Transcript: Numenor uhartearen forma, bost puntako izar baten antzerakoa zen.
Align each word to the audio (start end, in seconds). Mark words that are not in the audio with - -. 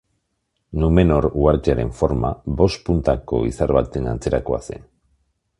Numenor 0.83 1.27
uhartearen 1.41 1.93
forma, 2.01 2.33
bost 2.63 2.83
puntako 2.89 3.45
izar 3.53 3.77
baten 3.79 4.11
antzerakoa 4.15 4.63
zen. 4.71 4.91